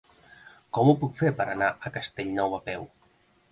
Com 0.77 0.89
ho 0.89 0.95
puc 1.03 1.13
fer 1.19 1.29
per 1.43 1.47
anar 1.53 1.69
a 1.89 1.93
Castellnou 2.01 2.59
a 2.61 2.63
peu? 2.73 2.91